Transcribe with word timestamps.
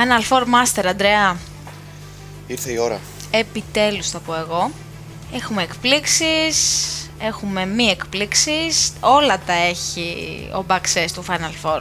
Final 0.00 0.22
Four 0.28 0.42
Master, 0.42 0.86
Αντρέα. 0.86 1.36
Ήρθε 2.46 2.72
η 2.72 2.76
ώρα. 2.78 3.00
Επιτέλους 3.30 4.10
θα 4.10 4.18
πω 4.18 4.34
εγώ. 4.34 4.70
Έχουμε 5.34 5.62
εκπλήξεις, 5.62 6.56
έχουμε 7.18 7.66
μη 7.66 7.84
εκπλήξεις, 7.84 8.92
όλα 9.00 9.38
τα 9.46 9.52
έχει 9.52 10.16
ο 10.58 10.64
Backsess 10.68 11.08
του 11.14 11.24
Final 11.28 11.66
Four. 11.66 11.80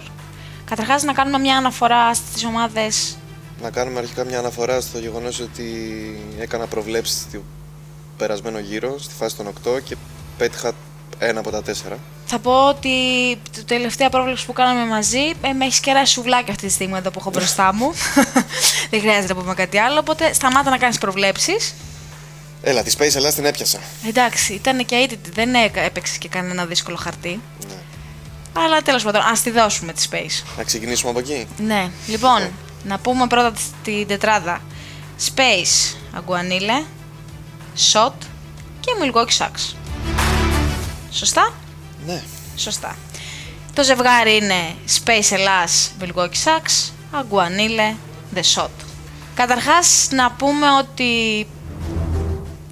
Καταρχάς 0.65 1.03
να 1.03 1.13
κάνουμε 1.13 1.37
μια 1.37 1.57
αναφορά 1.57 2.13
στις 2.13 2.43
ομάδες 2.45 3.17
Να 3.61 3.69
κάνουμε 3.69 3.99
αρχικά 3.99 4.23
μια 4.23 4.39
αναφορά 4.39 4.81
στο 4.81 4.99
γεγονός 4.99 5.39
ότι 5.39 5.63
έκανα 6.39 6.65
προβλέψεις 6.65 7.21
στο 7.21 7.41
περασμένο 8.17 8.59
γύρο, 8.59 8.97
στη 8.99 9.13
φάση 9.13 9.35
των 9.35 9.47
8 9.47 9.79
και 9.83 9.95
πέτυχα 10.37 10.71
ένα 11.19 11.39
από 11.39 11.49
τα 11.51 11.61
τέσσερα. 11.61 11.97
Θα 12.31 12.39
πω 12.39 12.67
ότι 12.67 12.89
το 13.55 13.63
τελευταία 13.65 14.09
πρόβλεψη 14.09 14.45
που 14.45 14.53
κάναμε 14.53 14.85
μαζί 14.85 15.19
ε, 15.41 15.51
με 15.53 15.65
έχεις 15.65 15.79
κεράσει 15.79 16.13
σουβλάκι 16.13 16.51
αυτή 16.51 16.67
τη 16.67 16.73
στιγμή 16.73 16.97
εδώ 16.97 17.11
που 17.11 17.19
έχω 17.19 17.29
μπροστά 17.29 17.73
μου. 17.73 17.91
Δεν 18.91 18.99
χρειάζεται 18.99 19.33
να 19.33 19.39
πούμε 19.39 19.53
κάτι 19.53 19.77
άλλο. 19.77 19.99
Οπότε 19.99 20.33
σταμάτα 20.33 20.69
να 20.69 20.77
κάνεις 20.77 20.97
προβλέψεις. 20.97 21.73
Έλα, 22.61 22.83
τη 22.83 22.91
Space 22.97 23.15
Ελλάς 23.15 23.35
την 23.35 23.45
έπιασα. 23.45 23.79
Εντάξει, 24.07 24.53
ήταν 24.53 24.85
και 24.85 24.95
αίτητη. 24.95 25.29
Δεν 25.31 25.53
έκα- 25.55 25.81
έπαιξε 25.81 26.17
και 26.17 26.27
κανένα 26.27 26.65
δύσκολο 26.65 26.95
χαρτί. 26.97 27.41
Ναι. 27.67 27.75
Αλλά 28.65 28.81
τέλος 28.81 29.03
πάντων, 29.03 29.21
ας 29.21 29.41
τη 29.41 29.49
δώσουμε 29.51 29.93
τη 29.93 30.05
Space. 30.11 30.43
Να 30.57 30.63
ξεκινήσουμε 30.63 31.09
από 31.11 31.19
εκεί. 31.19 31.47
Ναι, 31.57 31.89
λοιπόν, 32.07 32.49
να 32.83 32.97
πούμε 32.99 33.27
πρώτα 33.27 33.51
τη- 33.51 33.61
την 33.91 34.07
τετράδα. 34.07 34.61
Space, 35.25 35.95
Αγκουανίλε, 36.17 36.81
Shot 37.91 38.11
και 38.79 38.91
Milwaukee 39.03 39.37
Sucks. 39.45 39.73
Σωστά; 41.11 41.53
Ναι. 42.09 42.23
Σωστά. 42.55 42.97
Το 43.73 43.83
ζευγάρι 43.83 44.35
είναι 44.35 44.75
Space 44.99 45.31
Ελλάς, 45.31 45.91
Milwaukee 46.01 46.43
Sucks, 46.43 46.91
Αγκουανίλε, 47.11 47.95
The 48.35 48.41
Shot. 48.55 48.69
Καταρχάς 49.35 50.07
να 50.11 50.31
πούμε 50.31 50.65
ότι 50.79 51.03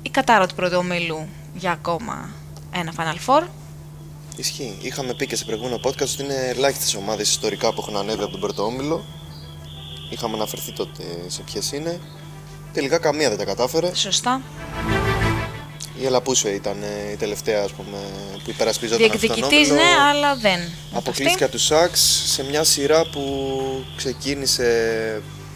η 0.01 0.09
κατάρα 0.11 0.47
του 0.47 0.55
πρώτου 0.55 0.77
ομίλου 0.77 1.27
για 1.53 1.71
ακόμα 1.71 2.29
ένα 2.71 2.93
Final 2.97 3.17
Four. 3.25 3.43
Ισχύει. 4.35 4.77
Είχαμε 4.81 5.13
πει 5.13 5.27
και 5.27 5.35
σε 5.35 5.45
προηγούμενο 5.45 5.79
podcast 5.83 6.01
ότι 6.13 6.23
είναι 6.23 6.47
ελάχιστες 6.55 6.95
ομάδες 6.95 7.29
ιστορικά 7.29 7.73
που 7.73 7.81
έχουν 7.81 7.97
ανέβει 7.97 8.21
από 8.21 8.31
τον 8.31 8.39
πρώτο 8.39 8.63
όμιλο. 8.63 9.05
Είχαμε 10.09 10.35
αναφερθεί 10.35 10.71
τότε 10.71 11.03
σε 11.27 11.41
ποιες 11.41 11.71
είναι. 11.71 11.99
Τελικά 12.73 12.97
καμία 12.97 13.29
δεν 13.29 13.37
τα 13.37 13.45
κατάφερε. 13.45 13.95
Σωστά. 13.95 14.41
Η 16.01 16.05
Ελαπούσιο 16.05 16.49
ήταν 16.51 16.77
ε, 16.83 17.11
η 17.11 17.15
τελευταία 17.15 17.63
ας 17.63 17.71
πούμε, 17.71 17.97
που 18.43 18.49
υπερασπιζόταν 18.49 19.05
αυτόν 19.05 19.19
τον 19.19 19.35
Διεκδικητής 19.35 19.69
όμιλο. 19.69 19.85
ναι, 19.85 19.91
αλλά 20.09 20.35
δεν. 20.35 20.59
Αποκλείστηκε 20.93 21.43
από 21.43 21.51
τους 21.53 21.63
Σάξ 21.65 21.99
σε 22.25 22.43
μια 22.43 22.63
σειρά 22.63 23.05
που 23.11 23.21
ξεκίνησε 23.97 24.71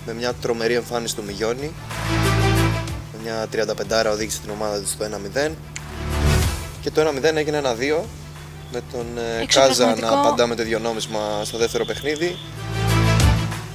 με 0.06 0.14
μια 0.14 0.34
τρομερή 0.34 0.74
εμφάνιση 0.74 1.16
του 1.16 1.24
Μιγιόνι. 1.24 1.72
Με 3.14 3.20
μια 3.24 3.48
35 4.08 4.12
οδήγησε 4.12 4.40
την 4.42 4.50
ομάδα 4.50 4.80
του 4.80 4.88
στο 4.88 5.06
1-0. 5.46 5.52
Και 6.82 6.92
το 6.92 7.02
1-0 7.02 7.24
έγινε 7.36 7.62
1-2 7.64 8.04
με 8.72 8.82
τον 8.92 9.06
ε, 9.18 9.46
Κάζα 9.46 9.86
να 9.86 9.92
Εξωπραγματικό. 9.92 10.28
απαντά 10.28 10.48
με 10.48 10.56
το 10.56 10.62
ίδιο 10.62 10.80
νόμισμα 10.80 11.42
στο 11.46 11.58
δεύτερο 11.58 11.86
παιχνίδι. 11.86 12.38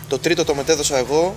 Το 0.09 0.19
τρίτο 0.19 0.45
το 0.45 0.55
μετέδωσα 0.55 0.97
εγώ. 0.99 1.35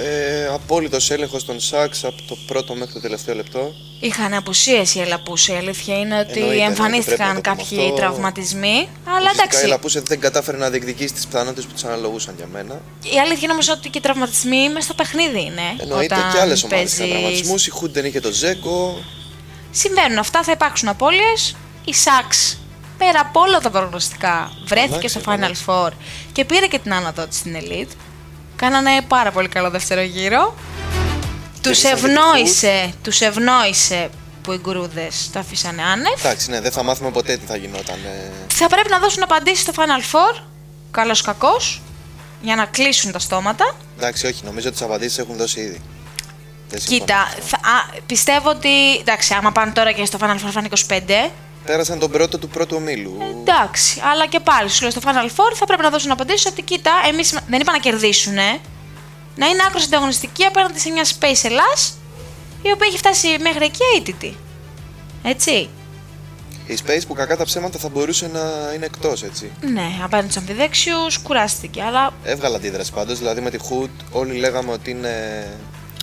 Ε, 0.00 0.46
απόλυτος 0.46 1.10
έλεγχος 1.10 1.44
των 1.44 1.60
Σάξ 1.60 2.04
από 2.04 2.22
το 2.28 2.36
πρώτο 2.46 2.74
μέχρι 2.74 2.92
το 2.94 3.00
τελευταίο 3.00 3.34
λεπτό. 3.34 3.74
Είχαν 4.00 4.34
απουσίες 4.34 4.94
οι 4.94 5.00
Ελαπούς. 5.00 5.48
Η 5.48 5.52
αλήθεια 5.52 5.98
είναι 5.98 6.18
ότι 6.18 6.38
Εννοείται, 6.38 6.54
ναι, 6.54 6.64
δεν 6.66 6.74
πρέπει 6.74 6.80
εμφανίστηκαν 6.82 7.28
να 7.34 7.34
το 7.34 7.40
πούμε 7.50 7.56
κάποιοι 7.62 7.78
αυτό. 7.78 7.94
τραυματισμοί. 7.94 8.88
Αλλά 9.04 9.28
Φυσικά 9.28 9.42
εντάξει. 9.42 9.64
η 9.64 9.68
Λαπούσε 9.68 10.00
δεν 10.00 10.20
κατάφερε 10.20 10.56
να 10.56 10.70
διεκδικήσει 10.70 11.12
τις 11.14 11.26
πιθανότητες 11.26 11.64
που 11.64 11.72
της 11.72 11.84
αναλογούσαν 11.84 12.34
για 12.36 12.46
μένα. 12.52 12.74
Η 13.02 13.18
αλήθεια 13.20 13.40
είναι 13.42 13.52
όμως 13.52 13.68
ότι 13.68 13.88
και 13.88 13.98
οι 13.98 14.00
τραυματισμοί 14.00 14.68
μέσα 14.68 14.80
στο 14.84 14.94
παιχνίδι 14.94 15.40
είναι. 15.44 15.62
Εννοείται 15.80 16.14
Όταν 16.14 16.32
και 16.32 16.38
άλλες 16.40 16.62
ομάδες 16.64 16.92
είχαν 16.92 16.98
παίζεις- 16.98 16.98
τραυματισμούς. 17.20 17.66
Η 17.66 17.70
Χούντ 17.70 17.92
δεν 17.92 18.04
είχε 18.04 18.20
το 18.20 18.30
Ζέγκο. 18.30 19.02
Συμβαίνουν 19.70 20.18
αυτά, 20.18 20.42
θα 20.42 20.52
υπάρξουν 20.52 20.88
απώλειες. 20.88 21.56
Η 21.84 21.94
Σάξ, 21.94 22.58
πέρα 22.98 23.20
από 23.20 23.40
όλα 23.40 23.58
τα 23.60 23.70
προγνωστικά, 23.70 24.52
βρέθηκε 24.64 24.94
Εντάξει, 24.94 25.08
στο 25.08 25.20
Final 25.26 25.34
εντάξει. 25.34 25.64
Four 25.66 25.90
και 26.32 26.44
πήρε 26.44 26.66
και 26.66 26.78
την 26.78 26.94
άνοδο 26.94 27.26
της 27.26 27.38
στην 27.38 27.56
Elite. 27.60 27.92
Κάνανε 28.58 28.90
πάρα 29.08 29.30
πολύ 29.30 29.48
καλό 29.48 29.70
δεύτερο 29.70 30.00
γύρο. 30.00 30.54
Τους 31.62 31.80
Κερδίσαν 31.80 32.00
και 32.00 32.06
τη 32.06 32.10
ευνόησε, 32.10 32.92
τους 33.02 33.20
ευνόησε 33.20 34.10
που 34.42 34.52
οι 34.52 34.56
γκουρούδες 34.62 35.30
το 35.32 35.38
αφήσανε 35.38 35.82
άνευ. 35.82 36.18
Εντάξει, 36.24 36.50
ναι, 36.50 36.60
δεν 36.60 36.72
θα 36.72 36.82
μάθουμε 36.82 37.10
ποτέ 37.10 37.36
τι 37.36 37.46
θα 37.46 37.56
γινόταν. 37.56 37.96
ε. 38.04 38.30
Θα 38.54 38.66
πρέπει 38.68 38.90
να 38.90 38.98
δώσουν 38.98 39.22
απαντήσεις 39.22 39.60
στο 39.60 39.72
Final 39.76 40.14
Four, 40.14 40.42
καλός 40.90 41.20
κακός, 41.22 41.82
για 42.40 42.56
να 42.56 42.64
κλείσουν 42.64 43.12
τα 43.12 43.18
στόματα. 43.18 43.76
Εντάξει, 43.96 44.26
όχι, 44.26 44.40
νομίζω 44.44 44.68
ότι 44.68 44.76
τις 44.76 44.86
απαντήσεις 44.86 45.18
έχουν 45.18 45.36
δώσει 45.36 45.60
ήδη. 45.60 45.80
Δεν 46.68 46.80
συμφωνώ. 46.80 46.98
Κοίτα, 47.00 47.28
θα, 47.46 47.56
α, 47.56 48.00
πιστεύω 48.06 48.48
ότι. 48.50 48.96
Εντάξει, 49.00 49.34
άμα 49.34 49.52
πάνε 49.52 49.72
τώρα 49.72 49.92
και 49.92 50.04
στο 50.04 50.18
Final 50.20 50.34
Four 50.34 50.50
θα 50.52 50.60
είναι 50.60 50.68
25. 51.28 51.30
Πέρασαν 51.68 51.98
τον 51.98 52.10
πρώτο 52.10 52.38
του 52.38 52.48
πρώτου 52.48 52.76
ομίλου. 52.76 53.16
Εντάξει, 53.40 54.00
αλλά 54.12 54.26
και 54.26 54.40
πάλι 54.40 54.68
σου 54.68 54.82
λέω 54.82 54.90
στο 54.90 55.00
Final 55.04 55.26
Four 55.26 55.52
θα 55.54 55.66
πρέπει 55.66 55.82
να 55.82 55.90
δώσουν 55.90 56.10
απαντήσεις 56.10 56.46
ότι 56.46 56.62
κοίτα, 56.62 56.92
εμείς 57.08 57.38
δεν 57.48 57.60
είπα 57.60 57.72
να 57.72 57.78
κερδίσουν, 57.78 58.34
να 58.34 59.46
είναι 59.46 59.62
άκρος 59.66 59.84
ανταγωνιστική 59.84 60.44
απέναντι 60.44 60.78
σε 60.78 60.90
μια 60.90 61.04
Space 61.04 61.44
Ελλάς 61.44 61.98
η 62.62 62.70
οποία 62.72 62.86
έχει 62.86 62.98
φτάσει 62.98 63.28
μέχρι 63.40 63.64
εκεί 63.64 63.82
αίτητη. 63.96 64.36
Έτσι. 65.22 65.68
Η 66.66 66.78
Space 66.86 67.02
που 67.06 67.14
κακά 67.14 67.36
τα 67.36 67.44
ψέματα 67.44 67.78
θα 67.78 67.88
μπορούσε 67.88 68.30
να 68.32 68.72
είναι 68.74 68.84
εκτός, 68.84 69.22
έτσι. 69.22 69.50
Ναι, 69.60 69.88
απέναντι 70.02 70.30
στους 70.30 70.42
αμφιδέξιους 70.42 71.18
κουράστηκε, 71.18 71.82
αλλά 71.82 72.12
Έβγαλε 72.24 72.56
αντίδραση 72.56 72.92
πάντως. 72.92 73.18
Δηλαδή 73.18 73.40
με 73.40 73.50
τη 73.50 73.58
Χούντ 73.58 73.90
όλοι 74.12 74.38
λέγαμε 74.38 74.72
ότι 74.72 74.90
είναι 74.90 75.46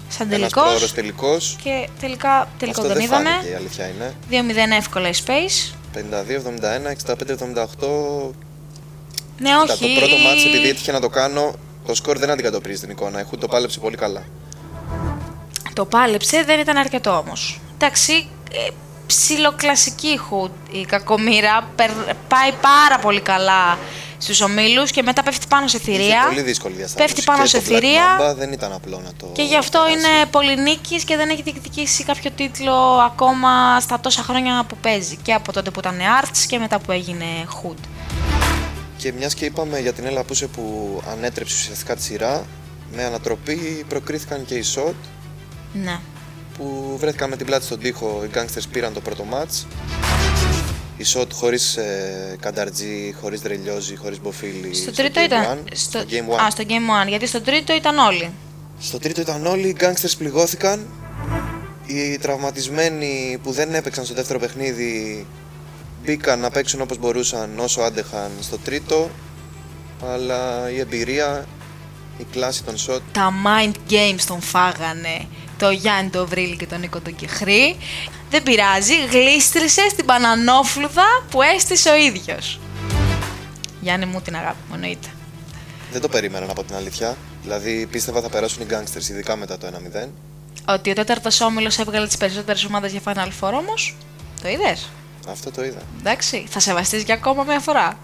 σαν 0.10 0.28
ένας 0.28 0.40
τελικό. 0.40 0.62
πρόωρος 0.62 0.94
τελικός. 0.94 1.56
Και 1.64 1.88
τελικά 2.00 2.48
τελικό 2.60 2.82
Αυτό 2.82 2.94
τον 2.94 2.98
δεν 2.98 3.06
είδαμε. 3.08 3.30
φάνηκε, 3.30 3.52
η 3.52 3.56
αλήθεια 3.56 3.86
είναι. 3.88 4.14
2-0 4.30 4.76
εύκολα 4.78 5.08
η 5.10 5.14
Space. 5.26 5.74
52-71, 5.94 6.92
65-78. 6.92 8.34
Ναι, 9.40 9.50
Κοίτα, 9.50 9.74
όχι. 9.74 9.94
το 9.94 10.00
πρώτο 10.00 10.16
μάτς 10.18 10.46
επειδή 10.46 10.70
έτυχε 10.70 10.92
να 10.92 11.00
το 11.00 11.10
κάνω, 11.10 11.54
το 11.86 11.96
σκορ 11.96 12.18
δεν 12.18 12.30
αντικατοπτρίζει 12.30 12.80
την 12.80 12.90
εικόνα. 12.90 13.20
Η 13.20 13.24
Χούντ 13.24 13.40
το 13.40 13.48
πάλεψε 13.48 13.80
πολύ 13.80 13.96
καλά. 13.98 14.24
Το 15.74 15.86
πάλεψε, 15.86 16.44
δεν 16.46 16.60
ήταν 16.60 16.78
αρκετό 16.78 17.18
όμως. 17.18 17.60
Εντάξει, 17.74 18.28
ε, 18.52 18.68
ψιλοκλασική 19.08 20.08
η 20.08 20.20
Hood, 20.30 20.52
η 20.72 20.86
κακομήρα. 20.86 21.68
περ- 21.76 21.92
πάει 22.28 22.52
πάρα 22.62 23.00
πολύ 23.02 23.22
καλά 23.22 23.78
στους 24.26 24.42
ομίλους 24.42 24.92
και 24.92 25.02
μετά 25.04 25.24
πέφτει 25.24 25.46
πάνω 25.50 25.68
σε 25.68 25.78
Είχε 25.78 25.92
θηρία. 25.92 26.24
πολύ 26.28 26.42
δύσκολη 26.42 26.76
διασταύρωση. 26.76 27.14
Πέφτει 27.14 27.26
πάνω 27.32 27.42
Και 27.44 27.48
σε 27.50 27.58
το 27.58 27.64
Black 27.64 27.68
θηρία. 27.68 28.04
Mamba 28.20 28.36
δεν 28.36 28.52
ήταν 28.52 28.72
απλό 28.74 29.02
να 29.06 29.12
το. 29.20 29.30
Και 29.34 29.42
γι' 29.42 29.58
αυτό 29.58 29.80
περάσει. 29.80 29.98
είναι 29.98 30.26
πολυνίκης 30.32 31.04
και 31.04 31.16
δεν 31.16 31.30
έχει 31.30 31.42
διεκδικήσει 31.42 32.04
κάποιο 32.04 32.32
τίτλο 32.32 32.76
ακόμα 33.06 33.80
στα 33.80 34.00
τόσα 34.00 34.22
χρόνια 34.24 34.66
που 34.68 34.78
παίζει. 34.82 35.16
Και 35.22 35.34
από 35.34 35.52
τότε 35.52 35.70
που 35.72 35.80
ήταν 35.80 35.98
Arts 36.22 36.38
και 36.48 36.58
μετά 36.60 36.80
που 36.80 36.92
έγινε 36.92 37.26
Hood. 37.64 37.78
Και 38.98 39.12
μιας 39.12 39.34
και 39.34 39.46
είπαμε 39.46 39.80
για 39.80 39.94
την 39.94 40.06
Έλα 40.06 40.24
Πούσε 40.24 40.48
που 40.48 40.64
ανέτρεψε 41.12 41.56
ουσιαστικά 41.62 41.96
τη 41.96 42.02
σειρά, 42.04 42.46
με 42.96 43.04
ανατροπή 43.04 43.86
προκρίθηκαν 43.90 44.46
και 44.46 44.56
οι 44.56 44.64
Shot 44.76 44.94
Ναι. 45.74 46.00
που 46.58 46.96
βρέθηκαν 47.00 47.30
με 47.30 47.36
την 47.38 47.46
πλάτη 47.46 47.66
στον 47.66 47.80
τοίχο. 47.80 48.22
Οι 48.26 48.30
Gangsters 48.36 48.64
πήραν 48.72 48.94
το 48.94 49.02
πρώτο 49.02 49.24
μάτς. 49.24 49.68
Οι 50.98 51.06
Shot 51.14 51.28
χωρίς 51.34 51.78
ε, 51.78 52.38
Κανταρτζή, 52.40 53.16
χωρίς 53.22 53.42
Ρελιόζη, 53.42 53.96
χωρίς 53.96 54.22
Μποφίλη. 54.22 54.74
Στο 54.74 54.92
τρίτο 54.92 55.22
Game 55.22 55.26
ήταν. 55.26 55.44
One. 55.44 55.72
Στο... 55.74 56.00
στο 56.00 56.08
Game 56.10 56.40
1. 56.40 56.44
Α, 56.44 56.50
στο 56.50 56.64
Game 56.68 57.06
1, 57.06 57.08
γιατί 57.08 57.28
στο 57.28 57.42
τρίτο 57.42 57.76
ήταν 57.76 57.98
όλοι. 57.98 58.32
Στο 58.80 59.00
τρίτο 59.00 59.22
ήταν 59.22 59.46
όλοι, 59.46 59.68
οι 59.68 59.76
Gangsters 59.80 60.14
πληγώθηκαν. 60.18 60.88
Οι 61.86 62.18
τραυματισμένοι 62.18 63.40
που 63.44 63.52
δεν 63.52 63.74
έπαιξαν 63.74 64.06
στο 64.06 64.14
δεύτερο 64.14 64.40
παιχνίδι 64.40 65.26
μπήκαν 66.04 66.40
να 66.40 66.50
παίξουν 66.50 66.82
όπως 66.82 66.98
μπορούσαν 66.98 67.60
όσο 67.60 67.82
άντεχαν 67.82 68.32
στο 68.40 68.58
τρίτο. 68.58 69.10
Αλλά 70.14 70.70
η 70.70 70.80
εμπειρία, 70.80 71.46
η 72.18 72.26
κλάση 72.32 72.64
των 72.64 72.76
shot 72.88 73.00
Τα 73.12 73.34
mind 73.46 73.92
games 73.92 74.22
τον 74.28 74.42
φάγανε 74.42 75.28
το 75.58 75.70
Γιάννη 75.70 76.10
το 76.10 76.28
Βρύλι 76.28 76.58
και 76.58 76.66
τον 76.66 76.80
Νίκο 76.80 77.00
τον 77.00 77.16
Κεχρή. 77.16 77.78
Δεν 78.30 78.44
πειράζει, 78.44 78.94
γλίστρησε 79.12 79.90
στην 79.90 80.06
πανανόφλουδα 80.06 81.06
που 81.30 81.42
έστησε 81.42 81.90
ο 81.90 81.96
ίδιος. 81.96 82.60
Γιάννη 83.82 84.06
μου 84.06 84.22
την 84.22 84.36
αγάπη 84.36 84.58
μου, 84.70 84.74
εννοείται. 84.76 85.08
δεν 85.92 86.02
το 86.02 86.08
περίμεναν 86.10 86.50
από 86.50 86.64
την 86.64 86.76
αλήθεια. 86.76 87.18
Δηλαδή 87.42 87.86
πίστευα 87.92 88.22
θα 88.22 88.30
περάσουν 88.30 88.62
οι 88.62 88.66
Gangsters, 88.70 89.10
ειδικά 89.10 89.36
μετά 89.36 89.58
το 89.58 89.68
1-0. 89.68 90.08
Ότι 90.68 90.90
ο 90.90 90.94
τέταρτος 90.94 91.42
όμιλος 91.42 91.78
έβγαλε 91.80 92.08
τις 92.08 92.18
περισσότερες 92.18 92.64
ομάδες 92.66 92.92
για 92.92 93.02
Final 93.06 93.28
Four 93.42 93.54
όμως. 93.54 93.96
Το 94.42 94.50
είδες; 94.50 94.90
Αυτό 95.30 95.52
το 95.52 95.64
είδα. 95.64 95.82
Εντάξει, 96.00 96.46
θα 96.50 96.60
σεβαστείς 96.60 97.04
για 97.04 97.14
ακόμα 97.14 97.44
μια 97.44 97.60
φορά. 97.60 97.98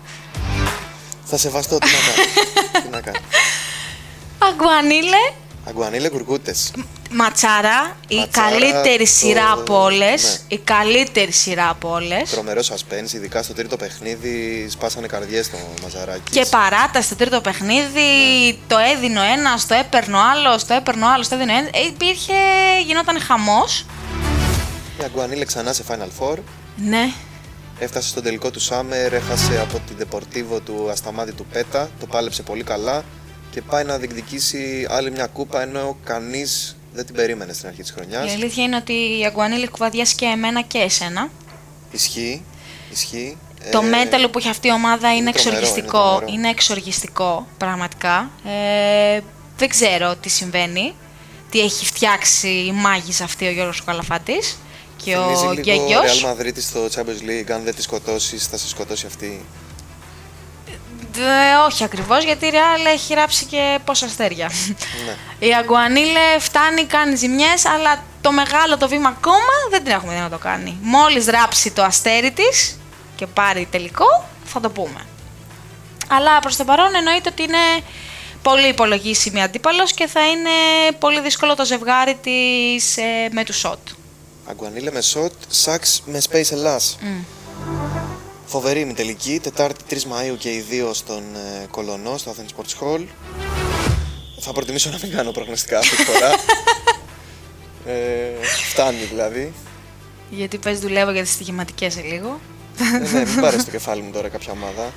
Θα 1.26 1.38
σεβαστώ 1.38 1.78
τι 1.78 1.86
να 1.86 2.00
κάνω. 2.12 2.84
τι 2.84 2.90
να 2.90 3.02
κάνω. 3.02 3.18
Αγκουανίλε, 4.50 5.32
Αγκουανίλε 5.68 6.10
κουρκούτε. 6.10 6.56
Ματσάρα, 7.14 7.96
η 8.08 8.16
Ματσάρα, 8.16 8.50
καλύτερη 8.50 9.04
το- 9.04 9.10
σειρά 9.12 9.52
από 9.52 9.82
όλες. 9.84 10.24
ναι. 10.24 10.56
Η 10.56 10.58
καλύτερη 10.64 11.32
σειρά 11.32 11.70
από 11.70 11.92
όλες. 11.92 12.30
Τρομερό 12.30 12.62
suspense, 12.62 13.14
ειδικά 13.14 13.44
στο 13.44 13.54
τρίτο 13.54 13.78
παιχνίδι 13.78 14.68
σπάσανε 14.70 15.08
καρδιές 15.08 15.50
το 15.50 15.58
Μαζαράκι. 15.84 16.32
Και 16.32 16.46
παράταση 16.50 17.06
στο 17.06 17.16
τρίτο 17.16 17.42
παιχνίδι, 17.42 18.02
το 18.68 18.76
έδινε 18.96 19.20
ο 19.20 19.24
ένας, 19.24 19.68
το 19.68 19.74
έπαιρνε 19.74 20.16
ο 20.16 20.20
άλλος, 20.32 20.66
το 20.66 20.74
έπαιρνε 20.74 21.04
ο 21.06 21.12
άλλος, 21.14 21.28
το 21.28 21.36
έδινε 21.36 21.54
ο 21.54 21.56
ένας. 21.58 21.70
Ε, 21.74 21.86
Υπήρχε, 21.88 22.34
γινόταν 22.86 23.20
χαμός. 23.22 23.86
Η 25.00 25.04
Αγκουανίλε 25.04 25.46
ξανά 25.46 25.74
σε 25.74 25.84
Final 25.90 26.24
Four. 26.24 26.38
Ναι, 26.76 27.12
Έφτασε 27.80 28.08
στον 28.08 28.24
τελικό 28.24 28.52
του 28.52 28.62
Summer, 28.62 29.12
έχασε 29.12 29.60
από 29.62 29.82
την 29.88 30.08
Deportivo 30.08 30.60
του 30.66 30.88
ασταμάτη 30.92 31.32
του 31.32 31.46
Πέτα, 31.46 31.90
το 32.00 32.06
πάλεψε 32.06 32.42
πολύ 32.42 32.64
καλά 32.64 33.04
και 33.52 33.62
πάει 33.62 33.84
να 33.84 33.98
διεκδικήσει 33.98 34.88
άλλη 34.90 35.12
μια 35.12 35.28
κούπα 35.28 35.62
ενώ 35.62 35.98
κανείς 36.04 36.76
δεν 36.94 37.06
την 37.06 37.16
περίμενες 37.16 37.56
στην 37.56 37.68
αρχή 37.68 37.82
της 37.82 37.90
η 37.90 37.94
χρονιάς. 37.94 38.32
αλήθεια 38.34 38.64
είναι 38.64 38.76
ότι 38.76 38.94
η 38.94 39.26
Αγκουανίλη 39.26 39.62
έχει 39.62 39.72
κουβαδιάσει 39.72 40.16
και 40.16 40.26
εμένα 40.26 40.62
και 40.62 40.78
εσένα. 40.78 41.30
Ισχύει, 41.92 42.44
ισχύει. 42.92 43.38
Το 43.72 43.80
Ε, 43.84 43.88
μέταλλο 43.88 44.30
που 44.30 44.38
έχει 44.38 44.50
αυτή 44.50 44.68
η 44.68 44.72
ομάδα 44.72 45.08
είναι, 45.08 45.18
είναι 45.18 45.32
τρομερό, 45.32 45.58
εξοργιστικό. 45.58 45.98
είναι 45.98 46.18
τρομερό. 46.18 46.34
Είναι, 46.34 46.50
εξοργιστικό, 46.50 47.48
πραγματικά. 47.58 48.30
Ε, 48.46 49.20
δεν 49.58 49.70
ξέρω 49.70 50.16
τι 50.16 50.30
συμβαίνει. 50.30 50.94
Τι 51.50 51.60
έχει 51.60 51.86
φτιάξει 51.86 52.48
η 52.48 52.72
μάγισσα 52.72 53.24
αυτή 53.24 53.48
ο 53.48 53.52
Γιώργος 53.52 53.84
Καλαφάτης 53.84 54.58
και 55.04 55.12
θυμίζει 55.12 55.46
ο 55.46 55.52
λίγο 55.52 55.62
Γκέγκιος. 55.62 56.24
Real 56.24 56.42
Madrid 56.42 56.58
στο 56.58 56.86
Champions 56.96 57.30
League, 57.30 57.52
αν 57.52 57.64
δεν 57.64 57.76
τη 57.76 57.82
σκοτώσεις 57.82 58.48
θα 58.48 58.58
σε 58.58 58.68
σκοτώσει 58.68 59.06
αυτή. 59.06 59.46
Δε, 61.12 61.56
όχι 61.68 61.84
ακριβώς, 61.84 62.24
γιατί 62.24 62.46
η 62.46 62.52
Real 62.54 62.86
έχει 62.94 63.14
ράψει 63.14 63.46
και 63.46 63.80
πόσα 63.86 64.06
αστέρια. 64.06 64.52
Ναι. 65.06 65.48
Η 65.48 65.54
Αγκουανίλε 65.54 66.40
φτάνει, 66.40 66.86
κάνει 66.86 67.16
ζημιές, 67.16 67.66
αλλά 67.66 68.04
το 68.22 68.32
μεγάλο 68.32 68.78
το 68.78 68.88
βήμα 68.88 69.10
ακόμα 69.10 69.56
δεν 69.70 69.84
την 69.84 69.92
έχουμε 69.92 70.14
δει 70.14 70.20
να 70.20 70.30
το 70.30 70.38
κάνει. 70.38 70.78
Μόλις 70.82 71.26
ράψει 71.26 71.72
το 71.72 71.84
αστέρι 71.84 72.32
της 72.32 72.80
και 73.16 73.28
πάρει 73.28 73.68
τελικό, 73.72 74.30
θα 74.44 74.60
το 74.60 74.70
πούμε. 74.70 75.06
Αλλά 76.08 76.40
προς 76.40 76.56
το 76.56 76.64
παρόν 76.66 76.96
εννοείται 76.96 77.30
ότι 77.30 77.44
είναι 77.44 77.84
πολύ 78.42 78.68
υπολογίσιμη 78.68 79.42
αντίπαλος 79.42 79.94
και 79.94 80.08
θα 80.08 80.28
είναι 80.28 80.50
πολύ 81.00 81.22
δύσκολο 81.22 81.56
το 81.56 81.66
ζευγάρι 81.66 82.16
της 82.22 82.98
ε, 82.98 83.30
με 83.32 83.44
του 83.44 83.54
Σότ. 83.54 83.80
Αγκουανίλε 84.50 84.92
με 84.92 85.02
Σοτ, 85.02 85.34
Σάξ 85.48 86.02
με 86.06 86.22
Space 86.30 86.52
Ελλάς. 86.52 86.98
Φοβερή 88.52 88.80
ημιτελική, 88.80 89.40
Τετάρτη 89.44 89.84
3 89.90 89.94
Μαΐου 89.96 90.36
και 90.38 90.50
οι 90.54 90.60
δύο 90.70 90.94
στον 90.94 91.24
ε, 91.36 91.66
Κολονό, 91.72 92.18
στο 92.18 92.34
Athens 92.36 92.56
Sports 92.60 92.84
Hall. 92.84 93.06
Θα 94.40 94.52
προτιμήσω 94.52 94.90
να 94.90 94.98
μην 95.04 95.12
κάνω 95.12 95.32
προγνωστικά 95.32 95.80
αυτή 95.80 95.96
τη 95.96 96.04
φορά. 96.04 96.30
ε, 97.96 98.46
φτάνει 98.70 99.04
δηλαδή. 99.04 99.54
Γιατί 100.30 100.58
πες 100.58 100.80
δουλεύω 100.80 101.12
για 101.12 101.22
τις 101.22 101.32
στοιχηματικές 101.32 101.94
σε 101.94 102.02
λίγο. 102.02 102.40
ε, 102.94 102.98
ναι, 102.98 103.26
μην 103.26 103.42
πάρεις 103.42 103.62
στο 103.62 103.72
κεφάλι 103.72 104.02
μου 104.02 104.12
τώρα 104.12 104.28
κάποια 104.30 104.52
ομάδα. 104.52 104.92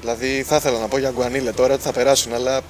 Δηλαδή 0.00 0.42
θα 0.46 0.56
ήθελα 0.56 0.78
να 0.78 0.88
πω 0.88 0.98
για 0.98 1.08
Αγκουανίλε 1.08 1.52
τώρα 1.52 1.74
ότι 1.74 1.82
θα 1.82 1.92
περάσουν, 1.92 2.34
αλλά 2.34 2.60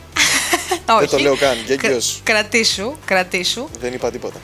δεν 0.99 1.08
το 1.08 1.14
Όχι. 1.14 1.23
λέω 1.23 1.37
καν. 1.37 1.56
Κρα- 1.67 1.76
Γκέγκιος, 1.76 2.20
κρατήσου, 2.23 2.96
κρατήσου. 3.05 3.69
δεν 3.81 3.93
είπα 3.93 4.11
τίποτα. 4.11 4.40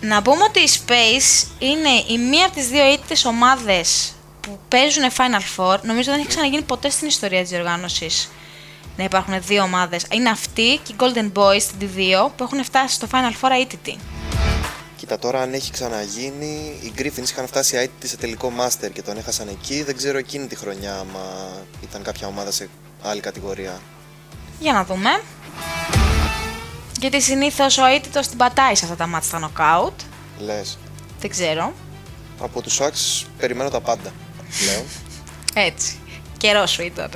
Να 0.00 0.22
πούμε 0.22 0.42
ότι 0.44 0.60
η 0.60 0.68
Space 0.86 1.46
είναι 1.58 1.88
η 2.08 2.18
μία 2.30 2.46
από 2.46 2.54
τις 2.54 2.68
δύο 2.68 2.92
ήττες 2.92 3.24
ομάδες 3.24 4.14
που 4.40 4.58
παίζουν 4.68 5.02
Final 5.16 5.56
Four. 5.56 5.80
Νομίζω 5.82 6.10
δεν 6.10 6.20
έχει 6.20 6.28
ξαναγίνει 6.28 6.62
ποτέ 6.62 6.90
στην 6.90 7.06
ιστορία 7.08 7.40
της 7.40 7.50
διοργάνωσης 7.50 8.30
να 8.96 9.04
υπάρχουν 9.04 9.42
δύο 9.42 9.62
ομάδες. 9.62 10.06
Είναι 10.12 10.28
αυτή 10.28 10.80
και 10.82 10.92
οι 10.92 10.96
Golden 10.98 11.32
Boys 11.38 11.60
στην 11.60 11.78
T2 11.80 12.30
που 12.36 12.44
έχουν 12.44 12.64
φτάσει 12.64 12.94
στο 12.94 13.06
Final 13.12 13.44
Four 13.44 13.50
αίτητοι. 13.60 13.98
Κοίτα 14.96 15.18
τώρα 15.18 15.40
αν 15.40 15.52
έχει 15.52 15.70
ξαναγίνει, 15.70 16.78
οι 16.80 16.92
Griffins 16.98 17.30
είχαν 17.30 17.46
φτάσει 17.46 17.76
αίτητη 17.76 18.08
σε 18.08 18.16
τελικό 18.16 18.52
Master 18.58 18.90
και 18.92 19.02
τον 19.02 19.16
έχασαν 19.16 19.48
εκεί. 19.48 19.82
Δεν 19.82 19.96
ξέρω 19.96 20.18
εκείνη 20.18 20.46
τη 20.46 20.56
χρονιά 20.56 20.94
άμα 20.94 21.48
ήταν 21.82 22.02
κάποια 22.02 22.26
ομάδα 22.26 22.50
σε 22.50 22.68
άλλη 23.02 23.20
κατηγορία. 23.20 23.80
Για 24.58 24.72
να 24.72 24.84
δούμε. 24.84 25.20
Γιατί 27.00 27.22
συνήθως 27.22 27.78
ο 27.78 27.84
αίτητος 27.84 28.28
την 28.28 28.38
πατάει 28.38 28.74
σε 28.74 28.84
αυτά 28.84 28.96
τα 28.96 29.06
μάτια 29.06 29.28
στα 29.28 29.50
knockout. 29.50 30.04
Λες. 30.38 30.78
Δεν 31.20 31.30
ξέρω. 31.30 31.72
Από 32.40 32.62
τους 32.62 32.80
Sacks 32.80 33.26
περιμένω 33.38 33.70
τα 33.70 33.80
πάντα, 33.80 34.12
λέω. 34.66 34.84
Έτσι. 35.54 35.98
Καιρός 36.36 36.70
σου 36.70 36.82
ήταν. 36.82 37.10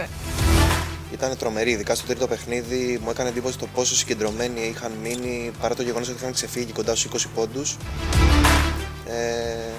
Ήταν 1.12 1.36
τρομερή, 1.36 1.70
ειδικά 1.70 1.94
στο 1.94 2.06
τρίτο 2.06 2.26
παιχνίδι. 2.26 3.00
Μου 3.02 3.10
έκανε 3.10 3.28
εντύπωση 3.28 3.58
το 3.58 3.66
πόσο 3.74 3.94
συγκεντρωμένοι 3.94 4.60
είχαν 4.60 4.92
μείνει 5.02 5.50
παρά 5.60 5.74
το 5.74 5.82
γεγονός 5.82 6.08
ότι 6.08 6.18
είχαν 6.20 6.32
ξεφύγει 6.32 6.72
κοντά 6.72 6.94
στους 6.94 7.24
20 7.26 7.28
πόντους. 7.34 7.76
Ε, 9.06 9.72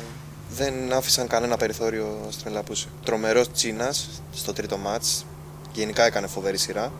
δεν 0.49 0.93
άφησαν 0.93 1.27
κανένα 1.27 1.57
περιθώριο 1.57 2.27
στην 2.29 2.51
Ελαπούση. 2.51 2.87
Τρομερός 3.03 3.51
Τσίνας 3.51 4.09
στο 4.33 4.53
τρίτο 4.53 4.77
μάτς. 4.77 5.25
Γενικά 5.73 6.05
έκανε 6.05 6.27
φοβερή 6.27 6.57
σειρά. 6.57 6.91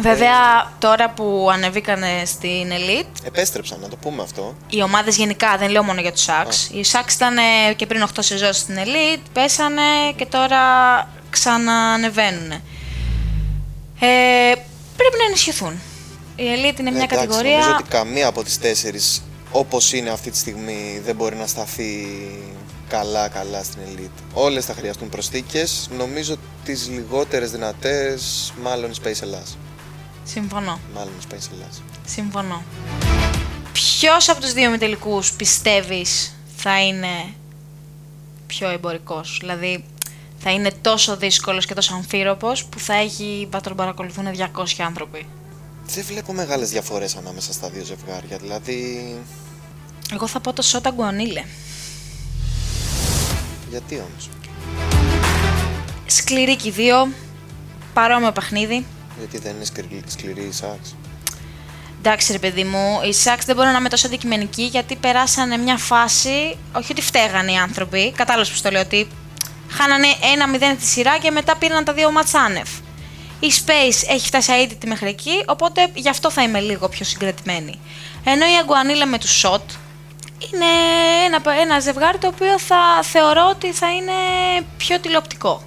Βέβαια, 0.00 0.72
τώρα 0.78 1.10
που 1.10 1.48
ανεβήκανε 1.52 2.22
στην 2.26 2.70
Elite, 2.70 3.26
Επέστρεψαν, 3.26 3.80
να 3.80 3.88
το 3.88 3.96
πούμε 3.96 4.22
αυτό. 4.22 4.54
οι 4.68 4.82
ομάδες 4.82 5.16
γενικά, 5.16 5.56
δεν 5.56 5.70
λέω 5.70 5.82
μόνο 5.82 6.00
για 6.00 6.12
τους 6.12 6.26
Sacks. 6.26 6.74
Οι 6.74 6.84
Sacks 6.92 7.12
ήταν 7.14 7.36
ε, 7.36 7.72
και 7.76 7.86
πριν 7.86 8.04
8 8.04 8.08
σεζόν 8.18 8.52
στην 8.52 8.76
Elite, 8.78 9.22
πέσανε 9.32 9.82
και 10.16 10.26
τώρα 10.26 10.60
ξανανεβαίνουν. 11.30 12.50
Ε, 14.00 14.52
πρέπει 14.96 15.16
να 15.18 15.24
ενισχυθούν. 15.26 15.80
Η 16.36 16.42
Elite 16.42 16.80
είναι 16.80 16.90
μια 16.90 17.02
Εντάξει, 17.02 17.16
κατηγορία... 17.16 17.50
Νομίζω 17.50 17.70
ότι 17.70 17.88
καμία 17.88 18.26
από 18.26 18.44
τις 18.44 18.58
τέσσερις 18.58 19.22
όπως 19.50 19.92
είναι 19.92 20.10
αυτή 20.10 20.30
τη 20.30 20.36
στιγμή 20.36 21.00
δεν 21.04 21.14
μπορεί 21.14 21.36
να 21.36 21.46
σταθεί 21.46 22.06
καλά 22.88 23.28
καλά 23.28 23.62
στην 23.62 23.80
Elite. 23.86 24.22
Όλες 24.32 24.64
θα 24.64 24.74
χρειαστούν 24.74 25.08
προσθήκες. 25.08 25.88
Νομίζω 25.96 26.36
τις 26.64 26.88
λιγότερες 26.88 27.50
δυνατές 27.50 28.52
μάλλον 28.62 28.90
η 28.90 28.94
Space 29.02 29.22
Ελλάς. 29.22 29.58
Συμφωνώ. 30.32 30.80
Μάλλον 30.94 31.12
η 31.12 31.22
Space 31.28 31.48
Ελλάς. 31.52 31.82
Συμφωνώ. 32.06 32.62
Ποιος 33.72 34.28
από 34.28 34.40
τους 34.40 34.52
δύο 34.52 34.70
μετελικούς 34.70 35.32
πιστεύεις 35.32 36.34
θα 36.56 36.82
είναι 36.86 37.08
πιο 38.46 38.68
εμπορικός, 38.68 39.36
δηλαδή 39.40 39.84
θα 40.38 40.50
είναι 40.50 40.70
τόσο 40.80 41.16
δύσκολος 41.16 41.66
και 41.66 41.74
τόσο 41.74 41.94
αμφίροπος 41.94 42.64
που 42.64 42.78
θα 42.78 42.94
έχει, 42.94 43.48
θα 43.50 43.60
τον 43.60 43.76
παρακολουθούν 43.76 44.26
200 44.26 44.82
άνθρωποι; 44.84 45.26
Δεν 45.86 46.04
βλέπω 46.04 46.32
μεγάλες 46.32 46.70
διαφορές 46.70 47.16
ανάμεσα 47.16 47.52
στα 47.52 47.68
δύο 47.70 47.84
ζευγάρια. 47.84 48.36
Δηλαδή, 48.38 49.16
Εγώ 50.12 50.26
θα 50.26 50.40
πω 50.40 50.52
το 50.52 50.62
Σότα 50.62 50.90
Γκουανίλε. 50.90 51.44
γιατί 53.70 53.94
όμως; 53.94 54.28
Σκληρή 56.06 56.56
και 56.56 56.68
οι 56.68 56.70
δύο, 56.70 57.08
παρόμοιο 57.92 58.32
παιχνίδι. 58.32 58.86
Γιατί 59.18 59.38
δεν 59.38 59.54
είναι 59.54 59.64
σκληρή, 59.64 60.02
σκληρή 60.06 60.42
η 60.42 60.52
Sacks. 60.60 60.94
Εντάξει 61.98 62.32
ρε 62.32 62.38
παιδί 62.38 62.64
μου, 62.64 63.00
οι 63.04 63.12
Σάξ 63.12 63.44
δεν 63.44 63.56
μπορούν 63.56 63.72
να 63.72 63.78
είναι 63.78 63.88
τόσο 63.88 64.06
αντικειμενικοί 64.06 64.62
γιατί 64.62 64.96
περάσανε 64.96 65.56
μια 65.56 65.76
φάση, 65.76 66.56
όχι 66.72 66.92
ότι 66.92 67.02
φταίγανε 67.02 67.52
οι 67.52 67.56
άνθρωποι, 67.56 68.12
κατάλαβες 68.12 68.50
που 68.50 68.60
το 68.62 68.70
λέω, 68.70 68.80
ότι 68.80 69.08
χάνανε 69.70 70.06
ένα 70.32 70.74
0 70.74 70.76
τη 70.78 70.86
σειρά 70.86 71.18
και 71.18 71.30
μετά 71.30 71.56
πήραν 71.56 71.84
τα 71.84 71.92
δύο 71.92 72.10
μάτς 72.10 72.34
άνευ. 72.34 72.68
Η 73.40 73.52
Space 73.64 74.08
έχει 74.08 74.26
φτάσει 74.26 74.52
αίτητη 74.52 74.86
μέχρι 74.86 75.08
εκεί, 75.08 75.44
οπότε 75.46 75.90
γι' 75.94 76.08
αυτό 76.08 76.30
θα 76.30 76.42
είμαι 76.42 76.60
λίγο 76.60 76.88
πιο 76.88 77.04
συγκρατημένη. 77.04 77.78
Ενώ 78.24 78.46
η 78.46 78.56
Αγκουανίλα 78.60 79.06
με 79.06 79.18
τους 79.18 79.38
Σοτ 79.38 79.70
είναι 80.52 80.66
ένα, 81.24 81.60
ένα 81.60 81.80
ζευγάρι 81.80 82.18
το 82.18 82.26
οποίο 82.26 82.58
θα 82.58 83.02
θεωρώ 83.02 83.48
ότι 83.50 83.72
θα 83.72 83.94
είναι 83.94 84.12
πιο 84.76 85.00
τηλεοπτικό. 85.00 85.62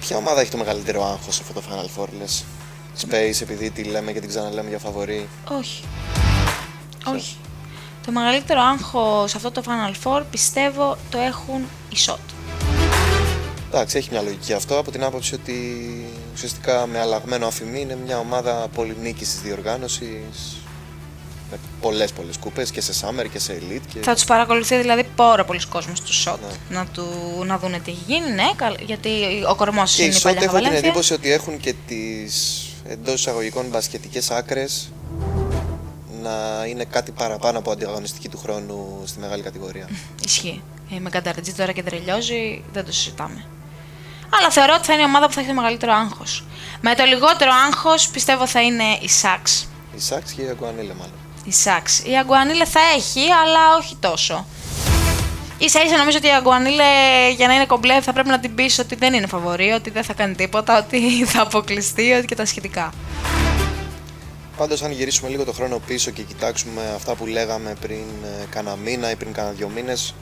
Ποια 0.00 0.16
ομάδα 0.16 0.40
έχει 0.40 0.50
το 0.50 0.56
μεγαλύτερο 0.56 1.06
άγχος 1.12 1.34
σε 1.34 1.42
αυτό 1.42 1.60
το 1.60 1.62
Final 1.68 2.00
Four, 2.00 2.08
λες; 2.18 2.44
Space, 3.08 3.40
επειδή 3.42 3.70
τη 3.70 3.82
λέμε 3.82 4.12
και 4.12 4.20
την 4.20 4.28
ξαναλέμε 4.28 4.68
για 4.68 4.78
φαβορή. 4.78 5.28
Όχι. 5.58 5.82
Όχι. 7.14 7.36
Το 8.06 8.12
μεγαλύτερο 8.12 8.60
άγχος 8.60 9.30
σε 9.30 9.36
αυτό 9.36 9.50
το 9.50 9.62
Final 9.66 9.94
Four 10.08 10.22
πιστεύω 10.30 10.96
το 11.10 11.18
έχουν 11.18 11.60
οι 11.90 11.96
Shot. 12.06 12.18
Εντάξει, 13.72 13.96
έχει 13.98 14.08
μια 14.12 14.22
λογική 14.22 14.52
αυτό 14.52 14.78
από 14.78 14.90
την 14.90 15.04
άποψη 15.04 15.34
ότι 15.34 15.54
ουσιαστικά 16.34 16.86
με 16.86 17.00
αλλαγμένο 17.00 17.46
αφημί 17.46 17.80
είναι 17.80 17.96
μια 18.04 18.18
ομάδα 18.18 18.68
πολυνίκης 18.74 19.28
της 19.30 19.40
διοργάνωσης 19.40 20.56
με 21.50 21.58
πολλές 21.80 22.12
πολλές 22.12 22.36
κούπες 22.38 22.70
και 22.70 22.80
σε 22.80 22.92
Summer 23.00 23.26
και 23.32 23.38
σε 23.38 23.58
Elite 23.60 23.80
και 23.92 24.00
Θα 24.02 24.14
τους 24.14 24.24
παρακολουθεί 24.24 24.76
δηλαδή 24.78 25.04
πάρα 25.16 25.44
πολλοί 25.44 25.60
κόσμος 25.68 26.00
τους 26.00 26.26
Shot 26.26 26.36
Ναι. 26.70 26.76
να, 26.78 26.86
του, 26.86 27.04
να 27.46 27.58
δούνε 27.58 27.78
τι 27.78 27.90
έχει 27.90 28.00
γίνει, 28.06 28.30
ναι, 28.30 28.50
καλ- 28.56 28.80
γιατί 28.82 29.10
ο 29.48 29.54
κορμός 29.54 29.94
και 29.94 30.02
οι 30.02 30.04
είναι 30.06 30.14
η 30.14 30.18
Shot 30.18 30.22
παλιά 30.22 30.38
έχω 30.42 30.46
την 30.50 30.56
Χαβαλένθια. 30.62 30.88
εντύπωση 30.88 31.12
ότι 31.12 31.32
έχουν 31.32 31.60
και 31.60 31.74
τις 31.86 32.64
εντός 32.84 33.14
εισαγωγικών 33.14 33.66
μπασκετικές 33.66 34.30
άκρες 34.30 34.92
να 36.22 36.64
είναι 36.66 36.84
κάτι 36.84 37.10
παραπάνω 37.12 37.58
από 37.58 37.70
ανταγωνιστική 37.70 38.28
του 38.28 38.38
χρόνου 38.38 39.02
στη 39.06 39.18
μεγάλη 39.18 39.42
κατηγορία. 39.42 39.88
Ισχύει. 40.26 40.62
Ε, 40.94 40.98
με 40.98 41.10
Κανταρτζή 41.10 41.52
τώρα 41.52 41.72
και 41.72 41.82
τρελιόζει, 41.82 42.64
δεν 42.72 42.84
το 42.84 42.92
συζητάμε. 42.92 43.44
Αλλά 44.38 44.50
θεωρώ 44.50 44.74
ότι 44.76 44.86
θα 44.86 44.92
είναι 44.92 45.02
η 45.02 45.04
ομάδα 45.04 45.26
που 45.26 45.32
θα 45.32 45.40
έχει 45.40 45.48
το 45.48 45.54
μεγαλύτερο 45.54 45.92
άγχος. 45.92 46.44
Με 46.80 46.94
το 46.94 47.04
λιγότερο 47.04 47.50
άγχος 47.66 48.08
πιστεύω 48.08 48.46
θα 48.46 48.62
είναι 48.62 48.84
η 48.84 49.08
Sacks. 49.22 49.66
Η 49.96 50.00
Sacks 50.08 50.30
και 50.36 50.42
η 50.42 50.48
Αγκουανίλε 50.48 50.94
μάλλον. 50.94 51.14
Η 51.44 51.52
Σάξ. 51.52 51.98
Η 51.98 52.16
Αγκουανίλε 52.16 52.64
θα 52.64 52.80
έχει, 52.96 53.20
αλλά 53.20 53.76
όχι 53.80 53.96
τόσο. 54.00 54.46
Σα 55.68 55.82
ίσα 55.82 55.96
νομίζω 55.96 56.16
ότι 56.16 56.26
η 56.26 56.30
Αγκουανίλε 56.30 56.84
για 57.36 57.46
να 57.46 57.54
είναι 57.54 57.66
κομπλέ 57.66 58.00
θα 58.00 58.12
πρέπει 58.12 58.28
να 58.28 58.40
την 58.40 58.54
πει 58.54 58.80
ότι 58.80 58.94
δεν 58.94 59.14
είναι 59.14 59.26
φαβορή, 59.26 59.70
ότι 59.70 59.90
δεν 59.90 60.04
θα 60.04 60.12
κάνει 60.12 60.34
τίποτα, 60.34 60.78
ότι 60.78 61.24
θα 61.24 61.42
αποκλειστεί 61.42 62.12
ότι 62.12 62.26
και 62.26 62.34
τα 62.34 62.44
σχετικά. 62.44 62.92
Πάντως, 64.56 64.82
αν 64.82 64.92
γυρίσουμε 64.92 65.30
λίγο 65.30 65.44
το 65.44 65.52
χρόνο 65.52 65.78
πίσω 65.86 66.10
και 66.10 66.22
κοιτάξουμε 66.22 66.92
αυτά 66.94 67.14
που 67.14 67.26
λέγαμε 67.26 67.74
πριν 67.80 68.04
ε, 68.24 68.46
κάνα 68.50 68.76
μήνα 68.76 69.10
ή 69.10 69.16
πριν 69.16 69.32
κάνα 69.32 69.50
δύο 69.50 69.68
μήνες, 69.68 70.14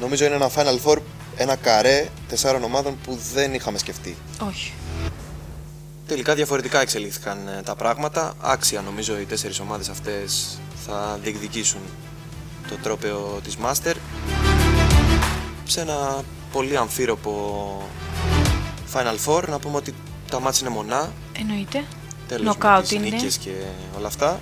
νομίζω 0.00 0.24
είναι 0.24 0.34
ένα 0.34 0.50
Final 0.56 0.78
Four, 0.84 0.96
ένα 1.36 1.56
καρέ 1.56 2.08
τεσσάρων 2.28 2.64
ομάδων 2.64 2.98
που 3.04 3.18
δεν 3.34 3.54
είχαμε 3.54 3.78
σκεφτεί. 3.78 4.16
Όχι. 4.48 4.72
Τελικά 6.06 6.34
διαφορετικά 6.34 6.80
εξελίχθηκαν 6.80 7.48
ε, 7.58 7.62
τα 7.62 7.74
πράγματα. 7.74 8.34
Άξια 8.40 8.80
νομίζω 8.80 9.18
οι 9.18 9.24
τέσσερις 9.24 9.60
ομάδες 9.60 9.88
αυτές 9.88 10.58
θα 10.86 11.18
διεκδικήσουν 11.22 11.80
το 12.68 12.76
τρόπαιο 12.82 13.40
της 13.44 13.56
Master 13.64 13.94
σε 15.64 15.80
ένα 15.80 16.22
πολύ 16.52 16.76
αμφίροπο 16.76 17.88
Final 18.94 19.16
Four. 19.26 19.48
Να 19.48 19.58
πούμε 19.58 19.76
ότι 19.76 19.94
τα 20.30 20.40
μάτς 20.40 20.60
είναι 20.60 20.70
μονά. 20.70 21.12
Εννοείται. 21.38 21.84
Τέλος 22.28 22.56
με 22.56 22.82
τις 22.82 22.98
νίκες 22.98 23.36
και 23.36 23.50
όλα 23.96 24.06
αυτά. 24.06 24.40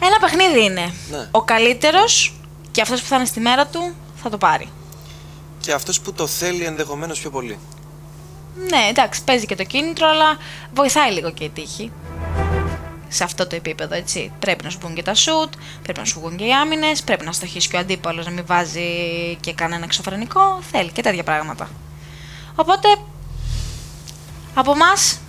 Ένα 0.00 0.18
παιχνίδι 0.20 0.64
είναι. 0.64 0.92
Ναι. 1.10 1.28
Ο 1.30 1.42
καλύτερος 1.42 2.34
και 2.70 2.80
αυτός 2.80 3.00
που 3.00 3.06
θα 3.06 3.16
είναι 3.16 3.24
στη 3.24 3.40
μέρα 3.40 3.66
του 3.66 3.94
θα 4.22 4.30
το 4.30 4.38
πάρει. 4.38 4.68
Και 5.60 5.72
αυτός 5.72 6.00
που 6.00 6.12
το 6.12 6.26
θέλει 6.26 6.64
ενδεχομένως 6.64 7.20
πιο 7.20 7.30
πολύ. 7.30 7.58
Ναι, 8.68 8.88
εντάξει, 8.90 9.24
παίζει 9.24 9.46
και 9.46 9.54
το 9.56 9.64
κίνητρο, 9.64 10.08
αλλά 10.08 10.36
βοηθάει 10.74 11.12
λίγο 11.12 11.30
και 11.30 11.44
η 11.44 11.48
τύχη. 11.48 11.92
Σε 13.08 13.24
αυτό 13.24 13.46
το 13.46 13.56
επίπεδο, 13.56 13.94
έτσι. 13.94 14.32
Πρέπει 14.38 14.64
να 14.64 14.70
σου 14.70 14.78
βγουν 14.80 14.94
και 14.94 15.02
τα 15.02 15.14
σουτ, 15.14 15.52
πρέπει 15.82 15.98
να 15.98 16.04
σου 16.04 16.20
βγουν 16.20 16.36
και 16.36 16.44
οι 16.44 16.52
άμυνες, 16.52 17.02
πρέπει 17.02 17.24
να 17.24 17.32
στοχίσει 17.32 17.68
και 17.68 17.76
ο 17.76 17.78
αντίπαλος 17.78 18.24
να 18.24 18.30
μην 18.30 18.46
βάζει 18.46 18.88
και 19.40 19.52
κανένα 19.52 19.84
εξωφρενικό. 19.84 20.58
Θέλει 20.70 20.90
και 20.90 21.02
τέτοια 21.02 21.22
πράγματα. 21.22 21.70
Οπότε, 22.54 22.88
από 24.54 24.70
εμάς, 24.70 25.20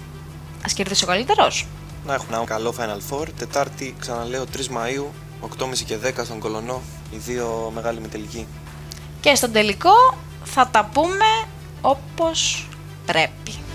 ας 0.66 0.74
κερδίσει 0.74 1.04
ο 1.04 1.08
καλύτερος. 1.08 1.68
Να 2.06 2.14
έχουμε 2.14 2.36
ένα 2.36 2.46
καλό 2.46 2.74
Final 2.78 3.14
Four. 3.14 3.28
Τετάρτη, 3.38 3.96
ξαναλέω, 4.00 4.46
3 4.46 4.68
Μαου, 4.68 5.14
8.30 5.42 5.84
και 5.86 5.98
10 5.98 6.26
στον 6.26 6.40
Κολονό. 6.40 6.82
Οι 7.12 7.18
δύο 7.18 7.72
μεγάλοι 7.76 8.00
με 8.00 8.08
τελική. 8.08 8.48
Και 9.22 9.36
στον 9.36 9.52
τελικό 9.52 10.18
θα 10.44 10.68
τα 10.68 10.90
πούμε 10.94 11.26
όπως 11.82 12.68
πρέπει. 13.06 13.69